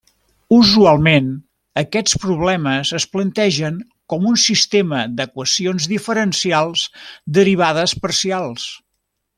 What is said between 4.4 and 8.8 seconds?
sistema d'equacions diferencials derivades parcials.